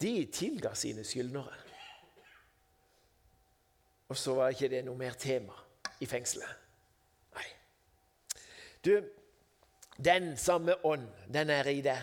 [0.00, 1.56] De tilga sine skyldnere.
[4.08, 5.56] Og så var ikke det noe mer tema
[6.00, 6.67] i fengselet.
[8.88, 9.02] Du,
[10.04, 11.98] den samme ånd, den er i deg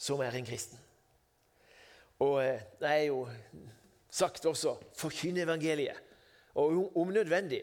[0.00, 0.78] som er en kristen.
[2.24, 3.26] Og eh, det er jo
[4.08, 5.98] sagt også forkynn evangeliet.
[6.54, 7.60] Og om nødvendig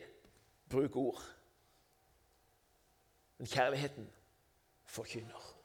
[0.69, 1.23] bruk ord.
[3.37, 4.09] Men kjærligheten
[4.85, 5.55] forkynner.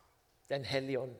[0.48, 1.16] Den hellige ånd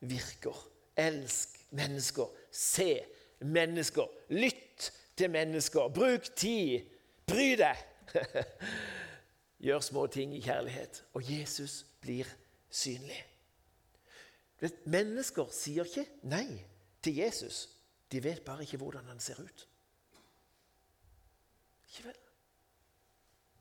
[0.00, 0.68] virker.
[0.96, 2.30] Elsk mennesker.
[2.50, 3.00] Se
[3.40, 4.06] mennesker.
[4.28, 5.88] Lytt til mennesker.
[5.88, 6.86] Bruk tid.
[7.26, 7.76] Bry deg.
[9.64, 11.04] Gjør små ting i kjærlighet.
[11.16, 12.28] Og Jesus blir
[12.68, 13.20] synlig.
[14.84, 16.48] Mennesker sier ikke nei
[17.04, 17.64] til Jesus.
[18.12, 19.68] De vet bare ikke hvordan han ser ut.
[21.88, 22.20] Ikke vel?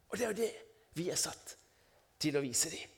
[0.10, 0.52] Og det er jo det
[0.94, 1.56] vi er satt
[2.22, 2.90] til å vise dem.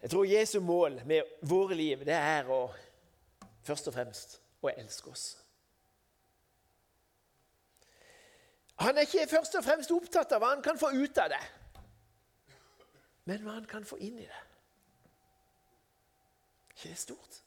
[0.00, 2.62] Jeg tror Jesu mål med våre liv det er å
[3.66, 5.26] først og fremst å elske oss.
[8.80, 11.42] Han er ikke først og fremst opptatt av hva han kan få ut av det,
[13.28, 14.40] men hva han kan få inn i det.
[16.70, 17.40] Ikke det er stort?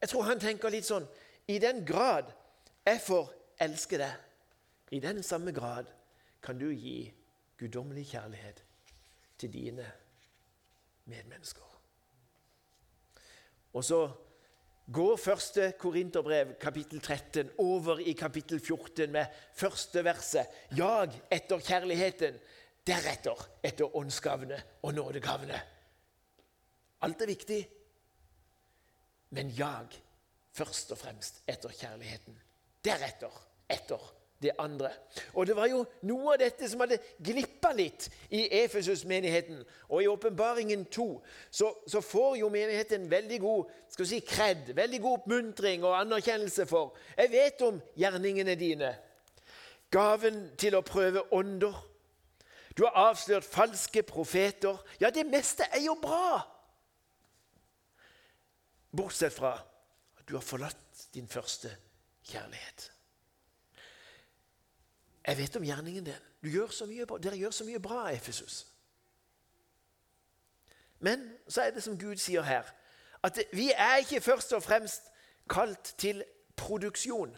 [0.00, 1.06] Jeg tror han tenker litt sånn
[1.48, 2.32] I den grad
[2.86, 3.30] jeg får
[3.62, 4.12] elske deg,
[4.94, 5.88] i den samme grad
[6.42, 7.12] kan du gi
[7.58, 8.62] guddommelig kjærlighet
[9.38, 9.86] til dine
[11.04, 11.72] medmennesker.
[13.76, 14.00] Og så
[14.92, 20.46] går første Korinterbrev, kapittel 13, over i kapittel 14 med første verset.
[20.76, 22.38] Jag etter kjærligheten,
[22.86, 25.58] deretter etter åndsgavene og nådegavene.
[27.02, 27.60] Alt er viktig,
[29.34, 29.96] men jag
[30.56, 32.38] først og fremst etter kjærligheten.
[32.84, 34.02] Deretter etter
[34.42, 34.90] det andre.
[35.32, 39.62] Og det var jo noe av dette som hadde glippa litt i Efesus-menigheten.
[39.88, 41.06] Og i Åpenbaringen 2
[41.50, 45.96] så, så, får jo menigheten veldig god skal vi si, kred, veldig god oppmuntring og
[45.98, 46.96] anerkjennelse for.
[47.16, 48.92] Jeg vet om gjerningene dine.
[49.90, 51.76] Gaven til å prøve ånder.
[52.76, 54.76] Du har avslørt falske profeter.
[55.00, 56.42] Ja, det meste er jo bra.
[58.96, 61.72] Bortsett fra at du har forlatt din første
[62.26, 62.90] kjærlighet.
[65.26, 66.26] Jeg vet om gjerningen din.
[66.42, 68.66] Gjør dere gjør så mye bra, Efesus.
[70.98, 72.68] Men så er det som Gud sier her,
[73.22, 75.10] at vi er ikke først og fremst
[75.50, 76.24] kalt til
[76.56, 77.36] produksjon.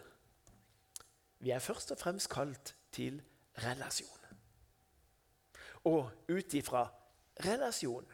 [1.39, 3.21] Vi er først og fremst kalt til
[3.63, 4.07] relasjon.
[5.83, 6.85] Og ut ifra
[7.45, 8.05] relasjon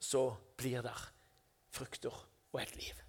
[0.00, 0.96] så blir det
[1.74, 3.04] frukter og et liv.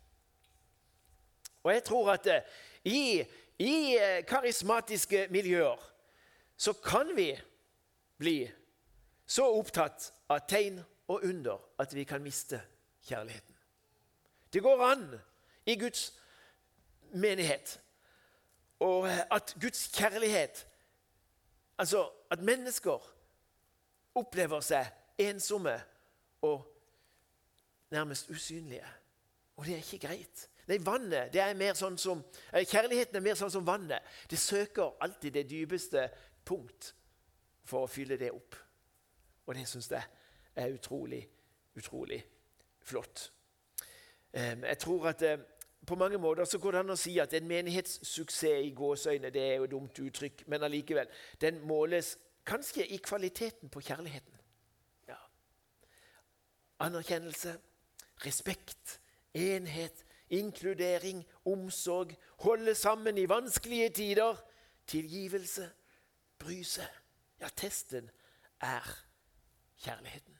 [1.64, 2.42] Og jeg tror at eh,
[2.86, 3.24] i
[3.60, 5.92] i eh, karismatiske miljøer
[6.58, 7.30] så kan vi
[8.18, 8.52] bli
[9.28, 12.62] så opptatt av tegn og under at vi kan miste
[13.08, 13.56] kjærligheten.
[14.54, 15.10] Det går an
[15.66, 16.14] i Guds
[17.12, 17.80] menighet
[18.80, 20.66] og at Guds kjærlighet
[21.78, 23.16] Altså at mennesker
[24.16, 24.88] opplever seg
[25.20, 25.74] ensomme
[26.42, 26.64] og
[27.92, 28.88] nærmest usynlige.
[29.56, 30.50] Og det er ikke greit.
[30.66, 34.06] Nei, vannet, det er mer sånn som, Kjærligheten er mer sånn som vannet.
[34.30, 36.08] Det søker alltid det dypeste
[36.46, 36.94] punkt
[37.66, 38.58] for å fylle det opp.
[39.46, 40.02] Og det syns jeg
[40.56, 41.22] er utrolig,
[41.78, 42.22] utrolig
[42.86, 43.30] flott.
[44.36, 45.40] Jeg tror at eh,
[45.88, 49.44] på mange måter så går det an å si at en menighetssuksess i gåseøyne det
[49.44, 51.08] er jo et dumt uttrykk, men allikevel,
[51.42, 54.42] den måles kanskje i kvaliteten på kjærligheten.
[55.08, 55.20] Ja.
[56.86, 57.56] Anerkjennelse,
[58.26, 59.00] respekt,
[59.34, 64.36] enhet, inkludering, omsorg, holde sammen i vanskelige tider.
[64.88, 65.72] tilgivelse,
[66.38, 66.90] bry seg.
[67.42, 68.12] Ja, testen
[68.62, 68.86] er
[69.82, 70.38] kjærligheten.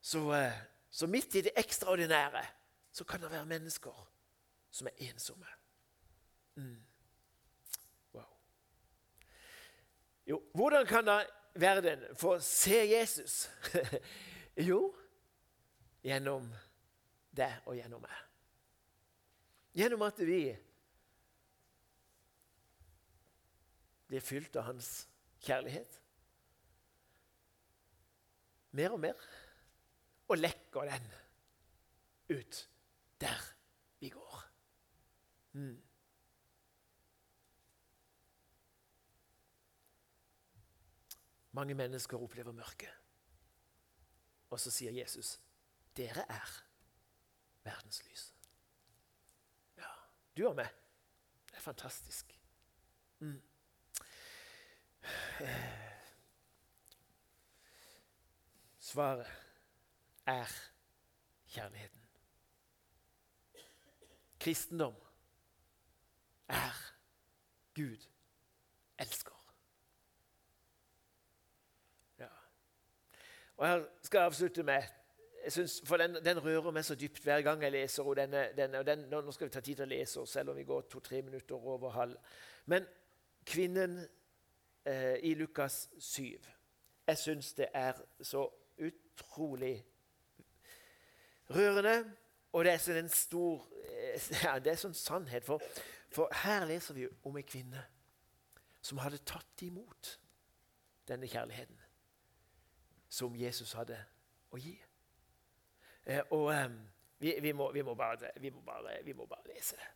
[0.00, 0.52] Så, eh,
[0.90, 2.46] så midt i det ekstraordinære
[2.92, 4.12] så kan det være mennesker
[4.70, 5.46] som er ensomme.
[6.54, 6.84] Mm.
[8.14, 8.24] Wow.
[10.26, 13.50] Jo, hvordan kan da verden få se Jesus?
[14.68, 14.94] jo,
[16.02, 16.52] gjennom
[17.36, 18.25] deg og gjennom meg.
[19.76, 20.40] Gjennom at vi
[24.08, 24.90] blir fylt av hans
[25.44, 25.98] kjærlighet.
[28.76, 29.26] Mer og mer.
[30.32, 31.10] Og lekker den
[32.32, 32.62] ut
[33.20, 33.42] der
[34.00, 34.46] vi går.
[35.60, 35.76] Mm.
[41.56, 42.92] Mange mennesker opplever mørket.
[44.50, 45.40] Og så sier Jesus,
[45.96, 46.50] 'Dere er
[47.64, 48.35] verdens lys'.
[50.36, 50.68] Du og meg.
[51.48, 52.40] Det er fantastisk.
[53.18, 53.42] Mm.
[58.78, 59.26] Svaret
[60.26, 60.46] er
[61.48, 62.02] kjærligheten.
[64.40, 64.94] Kristendom
[66.48, 66.92] er
[67.74, 68.06] Gud
[68.98, 69.54] elsker.
[72.18, 72.28] Ja.
[73.56, 74.82] Og Her skal jeg avslutte med
[75.46, 78.14] jeg synes, For den, den, rører meg så dypt hver gang jeg leser.
[78.14, 80.64] denne, denne, og den, Nå skal vi ta tid til å lese, selv om vi
[80.66, 82.16] går to-tre minutter over halv.
[82.66, 82.86] Men
[83.46, 84.00] kvinnen
[84.84, 86.22] eh, i Lukas 7
[87.06, 89.84] Jeg syns det er så utrolig
[91.50, 92.16] rørende.
[92.52, 95.46] Og det er sånn en stor eh, ja, det er sånn sannhet.
[95.46, 95.62] For,
[96.10, 97.86] for her leser vi om en kvinne
[98.82, 100.16] som hadde tatt imot
[101.06, 101.78] denne kjærligheten
[103.08, 104.02] som Jesus hadde
[104.50, 104.74] å gi.
[106.06, 106.70] Eh, og eh,
[107.18, 109.92] vi, vi, må, vi, må bare, må bare, vi, må, bare, lese det.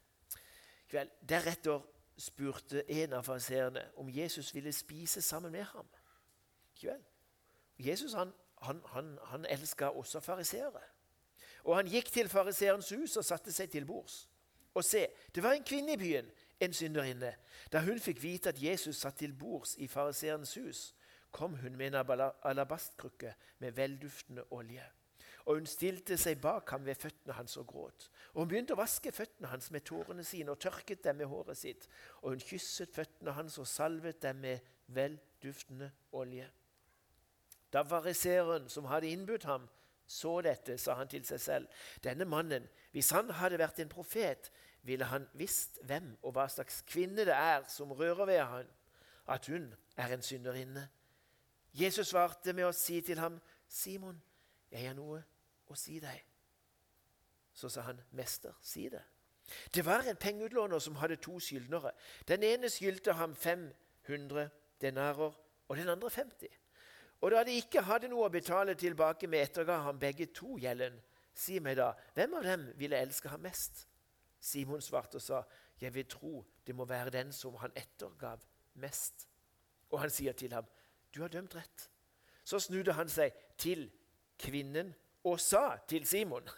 [0.88, 1.11] Kveld.
[1.29, 1.81] deretter
[2.18, 5.87] spurte en av fariseerne om Jesus ville spise sammen med ham.
[6.81, 7.05] Kveld.
[7.79, 10.83] Jesus han, han, han, han elska også fariseere.
[11.64, 14.27] Og han gikk til fariseerens hus og satte seg til bords.
[14.75, 17.35] Og se, det var en kvinne i byen, en synderinne.
[17.73, 20.94] Da hun fikk vite at Jesus satt til bords i fariseerens hus,
[21.31, 24.85] kom hun med en alabastkrukke med velduftende olje.
[25.51, 28.05] Og hun stilte seg bak ham ved føttene hans og gråt.
[28.35, 31.59] Og hun begynte å vaske føttene hans med tårene sine og tørket dem med håret
[31.59, 31.89] sitt.
[32.23, 36.47] Og hun kysset føttene hans og salvet dem med velduftende olje.
[37.75, 39.67] Da fariseeren som hadde innbudt ham,
[40.07, 41.83] så dette, sa han til seg selv.
[42.05, 44.53] Denne mannen, hvis han hadde vært en profet,
[44.87, 48.71] ville han visst hvem og hva slags kvinne det er som rører ved han,
[49.27, 49.67] at hun
[49.99, 50.87] er en synderinne.
[51.75, 54.23] Jesus svarte med å si til ham, 'Simon,
[54.71, 55.23] jeg er noe
[55.70, 56.26] å si deg.'
[57.54, 59.04] Så sa han, 'Mester, si det.'
[59.74, 61.90] Det var en pengeutlåner som hadde to skyldnere.
[62.28, 64.48] Den ene skyldte ham 500
[64.80, 65.33] denarer,
[65.68, 66.46] og den andre 50.
[67.20, 70.96] Og da de ikke hadde noe å betale tilbake med, etterga han begge to gjelden.
[71.35, 73.87] Si meg da, hvem av dem ville elske ham mest?
[74.40, 75.42] Simon svarte og sa,
[75.80, 78.40] jeg vil tro det må være den som han ettergav
[78.80, 79.26] mest.
[79.90, 80.66] Og han sier til ham,
[81.14, 81.88] du har dømt rett.
[82.44, 83.88] Så snudde han seg til
[84.40, 86.48] kvinnen og sa til Simon,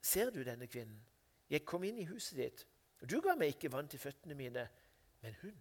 [0.00, 1.00] ser du denne kvinnen?
[1.50, 2.66] Jeg kom inn i huset ditt.
[3.00, 4.68] og Du ga meg ikke vann til føttene mine,
[5.22, 5.56] men hun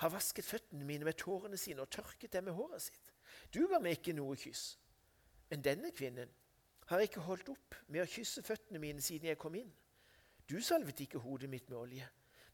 [0.00, 3.10] har vasket føttene mine med tårene sine og tørket dem med håret sitt.
[3.52, 4.78] Du ga meg ikke noe kyss.
[5.50, 6.30] Men denne kvinnen
[6.88, 9.68] har ikke holdt opp med å kysse føttene mine siden jeg kom inn.
[10.48, 12.06] Du salvet ikke hodet mitt med olje,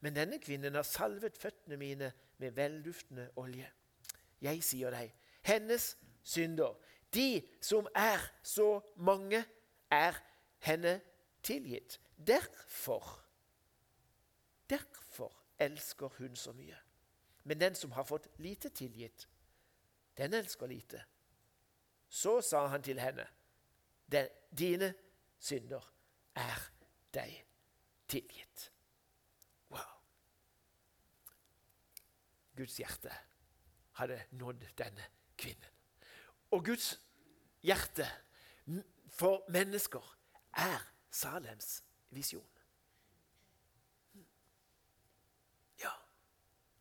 [0.03, 3.69] men denne kvinnen har salvet føttene mine med velduftende olje.
[4.43, 5.15] Jeg sier deg,
[5.47, 5.95] hennes
[6.27, 6.75] synder,
[7.17, 9.41] de som er så mange,
[9.91, 10.13] er
[10.59, 10.99] henne
[11.43, 11.99] tilgitt.
[12.27, 13.25] Derfor,
[14.69, 16.77] derfor elsker hun så mye.
[17.43, 19.27] Men den som har fått lite tilgitt,
[20.17, 21.03] den elsker lite.
[22.09, 23.27] Så sa han til henne,
[24.57, 24.93] dine
[25.39, 25.93] synder
[26.35, 26.69] er
[27.13, 27.33] deg
[28.07, 28.69] tilgitt.
[29.69, 29.97] Wow.
[32.55, 33.11] Guds hjerte
[33.99, 35.73] hadde nådd denne kvinnen.
[36.51, 36.93] Og Guds
[37.65, 38.07] hjerte
[39.17, 40.03] for mennesker
[40.57, 42.49] er Salems visjon.
[45.81, 45.91] Ja,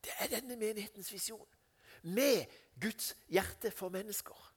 [0.04, 1.48] Det er denne menighetens visjon.
[2.02, 2.46] Med
[2.80, 4.52] Guds hjerte for mennesker.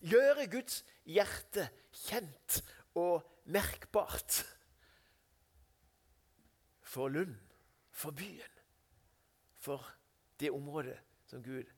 [0.00, 2.62] Gjøre Guds hjerte kjent
[2.94, 4.42] og merkbart.
[6.82, 7.36] For Lund,
[7.90, 8.60] for byen,
[9.58, 9.82] for
[10.40, 11.70] det området som Gud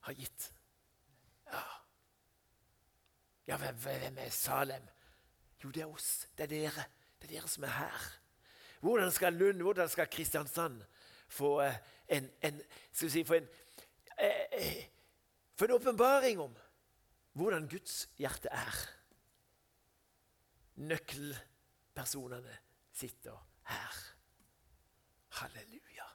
[0.00, 0.52] har gitt.
[3.46, 4.82] Ja, hvem er Salem?
[5.64, 6.28] Jo, det er oss.
[6.36, 6.84] Det er dere.
[7.20, 8.08] Det er dere som er her.
[8.80, 10.82] Hvordan skal Lund, hvordan skal Kristiansand
[11.28, 11.74] få eh,
[12.08, 12.62] en, en,
[12.92, 13.48] skal vi si, få en,
[14.18, 14.84] eh, eh,
[15.54, 16.56] få en åpenbaring om
[17.32, 18.80] hvordan Guds hjerte er?
[20.74, 22.56] Nøkkelpersonene
[22.92, 23.38] sitter
[23.70, 24.02] her.
[25.28, 26.08] Halleluja.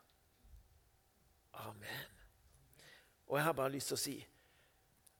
[1.54, 2.12] Amen.
[3.28, 4.18] Og jeg har bare lyst til å si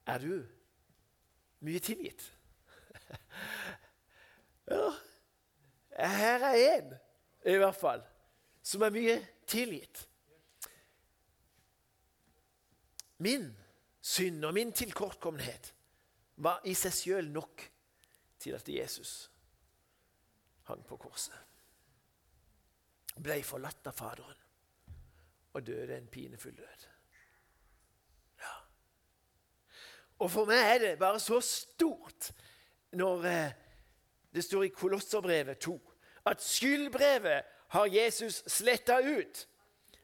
[0.08, 0.57] Er du
[1.66, 2.24] mye tilgitt?
[4.70, 4.90] ja.
[5.98, 6.92] Her er en,
[7.48, 8.04] i hvert fall,
[8.62, 9.16] som er mye
[9.50, 10.04] tilgitt.
[13.18, 13.50] Min
[14.00, 15.72] synd og min tilkortkommenhet
[16.38, 17.64] var i seg sjøl nok
[18.38, 19.30] til at Jesus
[20.68, 21.34] hang på korset.
[23.18, 24.44] Ble forlatt av Faderen
[25.56, 26.84] og døde en pinefull død.
[28.38, 28.54] Ja.
[30.18, 32.32] Og for meg er det bare så stort
[32.98, 33.52] når eh,
[34.34, 35.76] det står i Kolosserbrevet 2
[36.28, 39.44] at skyldbrevet har Jesus sletta ut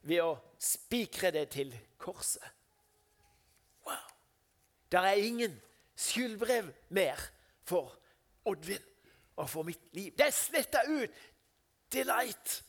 [0.05, 2.45] ved å spikre det til korset.
[3.87, 4.09] Wow!
[4.93, 5.57] Der er ingen
[5.97, 7.21] skyldbrev mer
[7.65, 7.97] for
[8.45, 8.85] Oddvin
[9.37, 10.13] og for mitt liv.
[10.17, 11.11] Det er sletta ut!
[11.93, 12.61] Delight!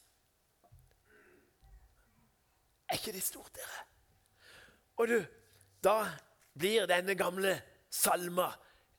[2.90, 3.84] Er ikke det stort, dere?
[4.98, 5.20] Og du,
[5.84, 5.98] da
[6.58, 8.50] blir denne gamle salma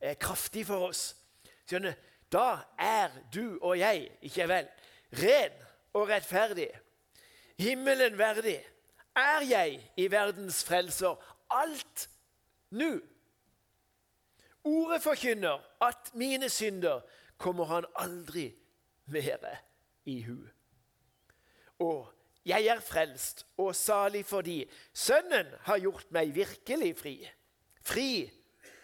[0.00, 1.16] eh, kraftig for oss.
[1.66, 1.94] Skjønner,
[2.32, 4.68] Da er du og jeg, ikke vel,
[5.14, 5.52] ren
[5.94, 6.70] og rettferdig,
[7.58, 8.58] himmelen verdig.
[9.16, 11.14] Er jeg i verdens frelser
[11.50, 12.08] alt
[12.70, 12.98] nå?
[14.66, 17.00] Ordet forkynner at mine synder
[17.38, 18.50] kommer han aldri
[19.06, 19.54] mere
[20.04, 20.36] i hu.
[21.78, 22.12] Og
[22.44, 27.16] jeg er frelst og salig fordi Sønnen har gjort meg virkelig fri.
[27.86, 28.26] Fri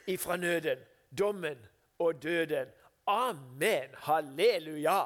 [0.06, 0.78] ifra nøden,
[1.18, 1.58] dommen
[1.98, 2.70] og døden.
[3.06, 3.94] Amen.
[4.06, 5.00] Halleluja.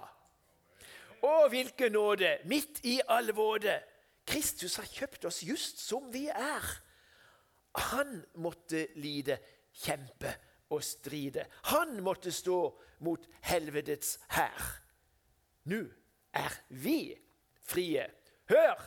[1.24, 3.78] Å, hvilken nåde midt i all våde.
[4.26, 6.66] Kristus har kjøpt oss just som vi er.
[7.92, 9.38] Han måtte lide,
[9.72, 10.32] kjempe
[10.74, 11.47] og stride.
[11.70, 12.59] Han måtte stå
[13.07, 14.68] mot helvetets hær.
[15.70, 15.82] Nå
[16.36, 17.01] er vi
[17.66, 18.07] frie.
[18.51, 18.82] Hør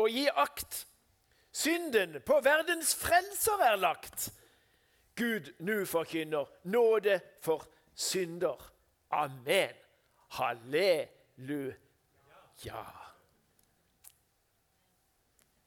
[0.00, 0.84] og gi akt.
[1.52, 4.28] Synden på verdens frelser er lagt.
[5.20, 8.72] Gud nu forkynner nåde for synder.
[9.10, 9.74] Amen.
[10.28, 11.74] Halleluja.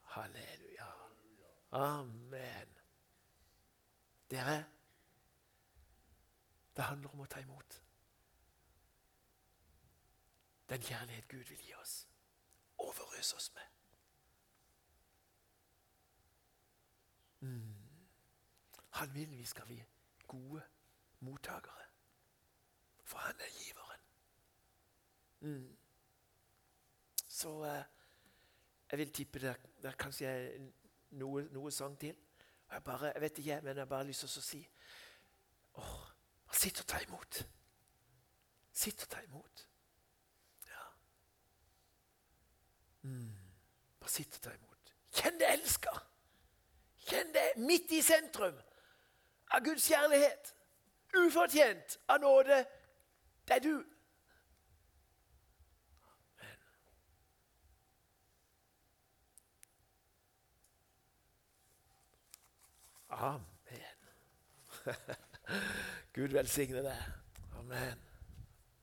[0.01, 0.87] Halleluja.
[1.71, 2.67] Amen.
[4.31, 4.65] Dere,
[6.75, 7.83] det handler om å ta imot
[10.69, 12.07] den kjærlighet Gud vil gi oss
[12.81, 13.67] overøse oss med.
[17.39, 17.82] Mm.
[18.99, 19.79] Han vil vi skal bli
[20.27, 20.61] gode
[21.19, 21.85] mottakere.
[23.03, 24.01] For han er giveren.
[25.39, 25.77] Mm.
[27.27, 27.83] Så eh,
[28.91, 30.29] jeg vil tippe det, er kanskje
[31.19, 32.15] noe, noe sang til.
[32.71, 34.63] Jeg bare, jeg vet ikke, men jeg har bare lyst til å si
[35.73, 35.99] åh,
[36.53, 37.39] Sitt og ta imot.
[38.71, 39.67] Sitt og ta imot.
[43.03, 43.31] Mm.
[43.99, 44.91] Bare sitt og ta imot.
[45.13, 45.91] Kjenn det elska!
[47.03, 48.55] Kjenn det midt i sentrum
[49.53, 50.53] av Guds kjærlighet.
[51.13, 52.65] Ufortjent av nåde.
[53.47, 53.83] Det er du.
[63.09, 63.45] Amen.
[66.13, 67.05] Gud velsigne deg.
[67.59, 68.12] Amen.